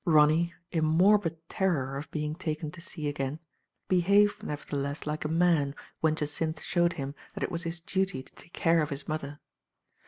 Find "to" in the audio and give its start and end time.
2.71-2.81, 8.23-8.33